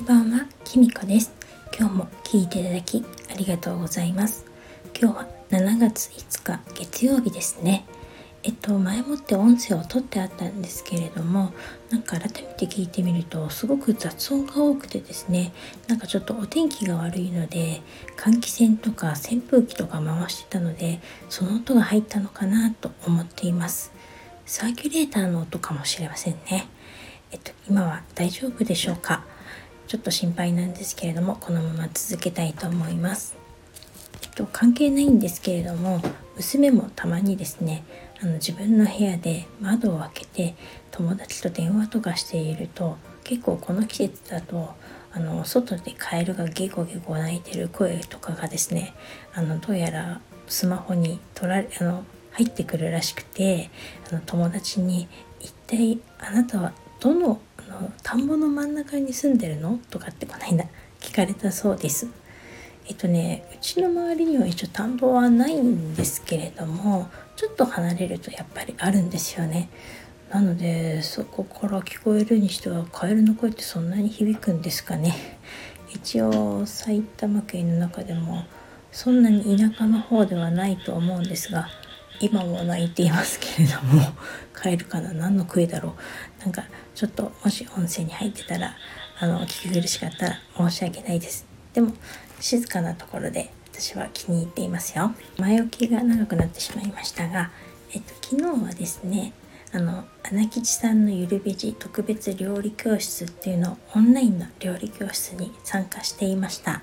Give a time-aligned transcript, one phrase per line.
[0.00, 1.30] んばんは、きみこです。
[1.78, 4.46] 今日も聞いていただきありがとうございます。
[4.98, 7.84] 今日は7月5日月曜日ですね。
[8.42, 11.52] えっと前もって音声を取ってあったんですけれども
[11.90, 15.52] なんか改めて聞いてみるとすごく雑音が多くてですね
[15.86, 17.82] なんかちょっとお天気が悪いので
[18.16, 23.92] 換気扇とか扇風機とか回してたのでその音が入ったのかなと思っています
[24.46, 26.66] サーキュレーターの音かもしれませんね
[27.32, 29.22] えっと今は大丈夫でしょうか？
[29.90, 33.36] ちょっと心配なんですけれどもこのまま続けたいと思います。
[34.36, 36.00] と関係ないんですけれども
[36.36, 37.82] 娘もたまにですね
[38.22, 40.54] あの自分の部屋で窓を開けて
[40.92, 44.74] 友達と電話とかしていると結構この季節だと
[45.10, 48.94] あの外でカエルがゲコゲコ鳴いてる声とかがですね
[49.34, 53.70] あのどうやらスマホに取られあの入ってくるらしくて
[54.08, 55.08] あの友達に
[55.42, 57.40] 「一体あなたはどの
[58.02, 60.66] 田んぼの真ん中に住んでるの?」とかってこの間
[61.00, 62.06] 聞かれたそうです。
[62.86, 69.68] えっとねうちの周りには一応田んぼはないんですけれどもちょっと離れるとやっぱりあるんですよね。
[70.30, 75.14] なのでそこから聞こえるにしてはカエルの声ってそんなに響くんですかね。
[75.92, 78.44] 一応埼玉県の中でも
[78.92, 81.68] そんなに田舎の方ではないと思うんですが
[82.20, 84.02] 今も泣いていますけれども
[84.60, 85.12] 帰るかな？
[85.12, 85.96] 何の声だろ
[86.40, 86.44] う？
[86.44, 88.76] なんかちょっともし音声に入ってたら
[89.18, 91.46] あの聞き苦しかったら申し訳ないです。
[91.72, 91.92] でも
[92.40, 95.14] 静かなところで私は気に入っていますよ。
[95.38, 97.50] 前置きが長くなってしまいましたが、
[97.92, 99.32] えっと、昨日はですね
[99.72, 106.82] あの穴吉さんのゆるべじ特別料理教室っていうのをオンラインの料理教室に参加していました。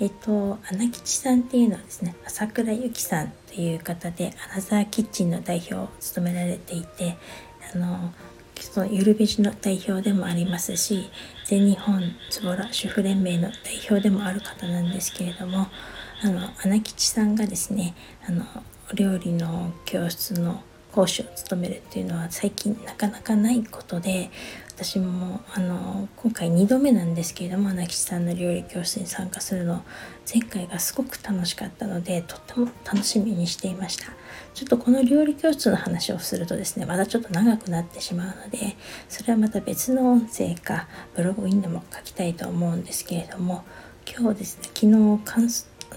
[0.00, 7.18] えっと穴吉さんっていうのはですね朝倉由紀さんという方でアナザーキッチンの代表を務められていて
[7.74, 8.12] あの
[8.58, 11.10] そのゆるべじの代表でもありますし
[11.44, 15.66] 全日本つぼら主婦連盟の代表でもある方なんですけれども
[16.22, 17.94] あの穴吉さんがですね
[18.26, 18.44] あの
[18.94, 24.30] 料理の教室の講師を務めるっていうのは最近なかなかないことで
[24.70, 29.82] 私もあの今回2度目なんですけれども穴吉さんの料理教室に参加するの
[30.32, 34.06] 前回がすごく楽しかったのでとっても楽しみにしていました。
[34.54, 38.76] ちょっとこの料理教室の話をするとですねまだちょっと長くなってしまうので
[39.08, 43.64] それはまた別の音声かブログにでも書きたいと思うんですけれども
[44.06, 45.20] 今日ですね昨日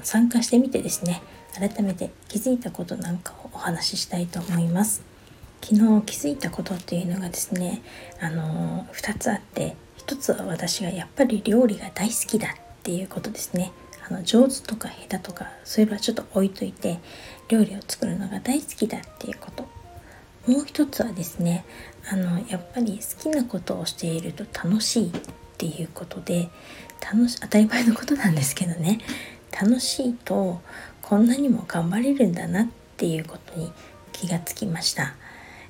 [0.04, 1.22] 参加してみてですね
[1.54, 5.04] 改めて気づいたことなんかをお話ししたいと思います。
[5.62, 7.82] 昨日気づいたことっていうのがですね
[8.20, 12.52] あの2つあって1つは私がやっぱり料理が大好きだっ
[12.84, 13.72] ていうことですね。
[14.06, 17.00] あの上手とか下手とかそういうのはちょっと置いといて
[17.48, 19.64] 料理を作るのが大好きだっていうこと。
[20.48, 21.64] もう一つはですね
[22.12, 25.12] あのやっぱり好きなことをしていると楽しいっ
[25.58, 26.50] ていうことで
[27.00, 29.00] 楽し当たり前のことなんですけどね。
[29.60, 30.62] 楽しいと
[31.02, 33.72] こんなにも頑張れるんだなっていうことに
[34.12, 35.16] 気がつきました。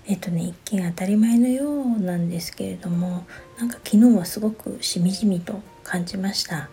[0.05, 3.25] えっとね一見当たり前のようなんですけれども
[3.57, 6.69] なんか昨日はすごくしみじみと感じました。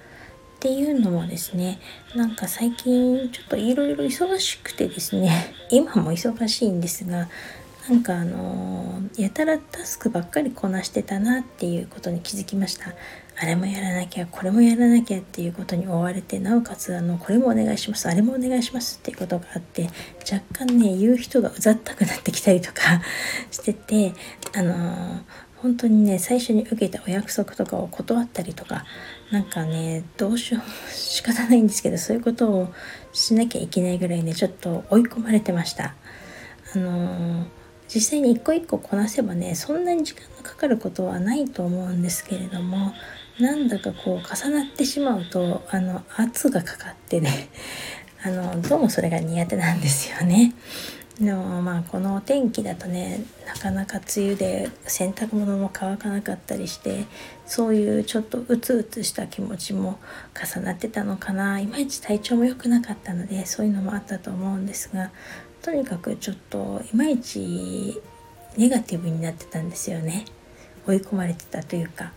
[0.56, 1.80] っていうのもですね
[2.14, 7.30] なんか最近ちょっといろいろ忙しくてですね今も忙しいんですが
[7.88, 12.94] なんかあのやたらタスクばっかりこなしてたなっていうことに気づきました。
[13.42, 18.06] あれもやらなきゃこれもやらなきゃっていうことに追われてなおかつあのこれもお願いします。
[18.06, 19.88] あれもお願いしますっていうことがあって
[20.30, 23.00] 若干ね言う人がうざったくなってきたりとか
[23.50, 24.12] してて
[24.54, 25.20] あの
[25.56, 28.84] 本当にね最初に受けたお約束とかを断ったりとか
[29.30, 32.74] なんかねどうしようも仕方ないんですけどそういうことを
[33.12, 35.94] しなきゃいけないぐらいねちょっと追い込まれてました。
[36.74, 37.46] あの
[37.92, 42.92] 実際に一個一個こなせばねそんなに時間がかかることはないと思うんですけれども
[43.40, 47.48] なんだかこう重なってしまうとあの圧がかかってね
[48.22, 50.52] あのどうもそれが苦手なんですよね。
[51.20, 57.04] でもまあこのお天気だとねなかなか梅雨で洗濯物も乾かなかったりして
[57.44, 59.98] そういうちょっとうつうつした気持ちも
[60.34, 61.60] 重なってたのかな。
[61.60, 65.10] いまいち体調も良くなかったのでそういうのもあったと思うんですが
[65.60, 68.00] とにかくちょっといまいち
[68.56, 70.24] ネガティブになってたんですよね。
[70.86, 72.12] 追い込まれてたというか。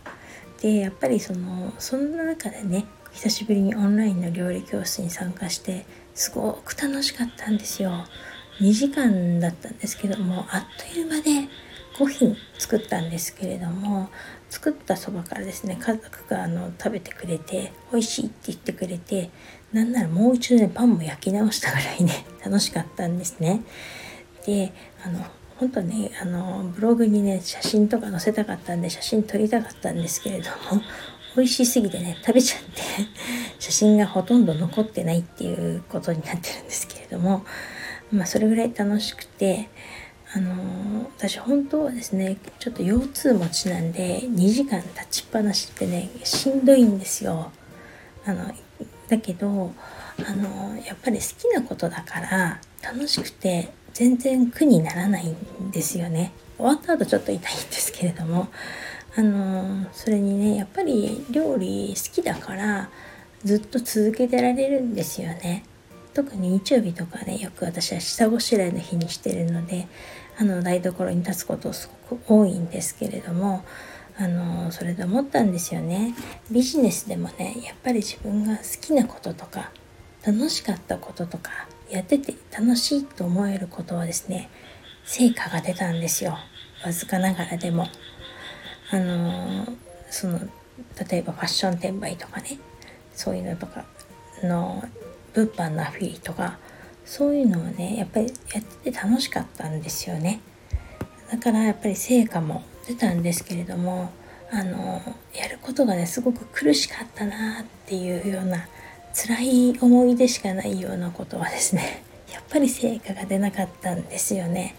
[0.62, 5.84] でやっぱりそのそんな中でね久しぶりにオンラインの料理教室に参加して
[6.14, 8.06] すごく楽しかったんですよ。
[8.60, 11.48] 2時間だったんですけどもあっという間で
[11.94, 14.10] 5品作ったんですけれども
[14.50, 19.30] 作ったそばからですね家族があの食べてくれて美味しいって言ってくれて
[19.72, 23.62] なんならもう一度ねパンも焼き直したぐらいね 楽しかったんですね。
[24.46, 24.72] で
[25.04, 25.24] あの
[25.56, 30.82] 本当ねあのブログにね写真とか載せたかったんで写真撮りたかったんですけれども
[31.36, 32.82] 美味しすぎてね食べちゃって
[33.58, 37.44] 写真がほとんど残ってないっていうことになってるんですけれども
[38.12, 39.68] まあそれぐらい楽しくて
[40.34, 47.52] あの私本当はですねちょっと腰痛持ちなんで2時間立ちっぱなしってねしんどいんですよ。
[48.26, 48.52] あの
[49.08, 49.72] だけど
[50.26, 56.32] あのやっぱり好きなことだから楽しくて全然苦にならないんですよね。
[56.56, 58.48] 終わった後ちょっと痛いんですけれども
[59.16, 62.90] あのそれにねやっぱり料理好きだから
[63.44, 65.64] ずっと続けてられるんですよね。
[66.14, 69.86] 特に日曜日とかねよく私は下ごしらえの日にしてるので
[70.38, 73.64] あの台所に立つことすごく多いんですけれども
[74.16, 76.14] あのそれで思ったんですよね。
[76.48, 79.72] ビジネスでもねやっぱり自分が好きなこととか
[80.24, 81.50] 楽しかったこととか
[81.90, 84.48] やってて楽しいと思えることはですね
[85.04, 86.38] 成果が出たんですよ。
[86.84, 87.88] わずかながらでも。
[88.90, 89.66] あの
[90.10, 90.38] その
[91.10, 92.58] 例えばファッション転売とかね
[93.14, 93.84] そういうのとか
[94.42, 94.84] の
[95.34, 96.58] 物販のアフィリとか
[97.04, 100.40] そういうのをねやっぱりやってて楽しかったんですよね。
[101.30, 104.10] だからやっぱり成果も出たんですけれども
[104.50, 105.02] あの
[105.34, 108.68] やることがねすごく苦しかったなっていうような
[109.12, 112.02] 辛い思い出しかないようなことはですね
[112.32, 114.74] やっぱり成果が出なかったんですよね。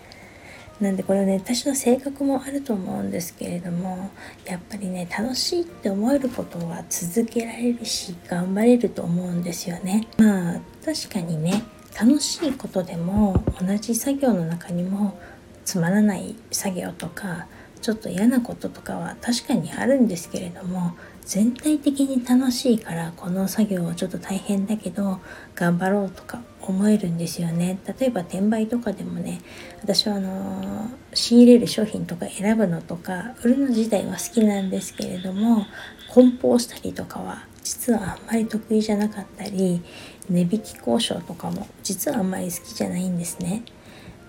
[0.80, 4.12] なんでこれね私の性格もあると思うんですけれども
[4.46, 10.08] やっぱりね楽しいって思えることは続けられるし頑張れると思うんですよね。
[10.18, 11.64] まあ確かにね
[11.98, 15.18] 楽しいことでも同じ作業の中にも
[15.64, 17.48] つまらない作業とか
[17.82, 20.94] ちょっと嫌なこととかは確かにあるんですけれども
[21.24, 25.20] 全体的に楽しいからこの作業はちょっと大変だけど
[25.56, 29.42] 頑張ろうとか思えるんですよね例えば転売とかでもね
[29.82, 35.66] 私はあの仕入れる商品とか選ぶのとか売るの自体は好きなんですけれども
[36.10, 39.82] 梱包したりとかは実はあんまり得意じゃなかったり
[40.30, 43.64] 値引き交渉とかも実はあんまり好きじゃないんですね。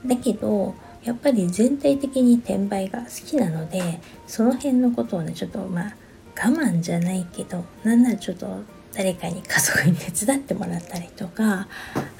[0.04, 5.96] だけどやっぱり全体的に転売が好きなのでその辺のことをねちょっとまあ
[6.36, 8.46] 我慢じゃないけどなんならちょっと
[8.96, 11.68] 誰かに家族に手伝ってもらったりとか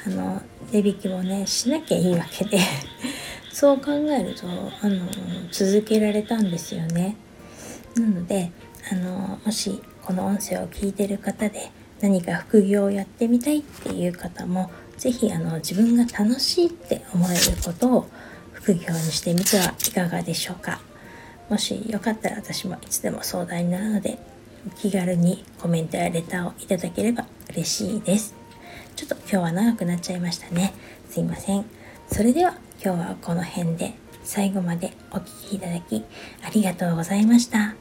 [0.07, 2.59] あの値引きをねしなきゃいいわけで
[3.51, 5.07] そう考えるとあの
[5.51, 7.17] 続けられたんですよね。
[7.97, 8.51] なので
[8.93, 11.71] あのもしこの音声を聞いてる方で
[12.01, 18.07] 何か副業をやってみたいっていう方も是非自分が楽しいって思えることを
[18.53, 20.81] 副業にしてみてはいかがでしょうか
[21.49, 24.19] もしよかったら私もいつでも相談になるので
[24.71, 28.35] 気軽にコメントやレターをいただければ嬉しいです
[28.95, 30.75] ちょっと今日は長くなっちゃいましたね
[31.09, 31.65] すいません
[32.09, 36.05] それでは今日はこの辺で最後までお聴きいただき
[36.45, 37.75] ありがとうございました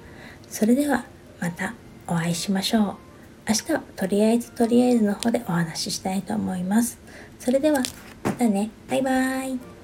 [0.47, 1.05] それでは
[1.39, 1.73] また
[2.07, 3.05] お会いしましょう
[3.47, 6.97] 明日はとりあえずとりあえずの方でお話ししたいと思います。
[7.39, 7.83] それでは
[8.23, 8.71] またね。
[8.89, 9.74] バイバーイ。